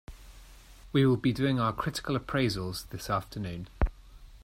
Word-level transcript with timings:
We 0.93 1.05
will 1.05 1.15
be 1.15 1.31
doing 1.31 1.59
our 1.59 1.71
critical 1.71 2.17
appraisals 2.17 2.89
this 2.89 3.07
afternoon. 3.07 3.67